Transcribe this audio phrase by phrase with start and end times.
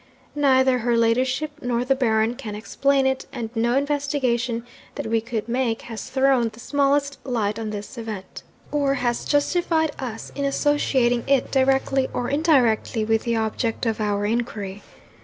[0.33, 5.47] Neither her ladyship nor the Baron can explain it; and no investigation that we could
[5.47, 8.41] make has thrown the smallest light on this event,
[8.71, 14.25] or has justified us in associating it, directly or indirectly, with the object of our
[14.25, 14.81] inquiry.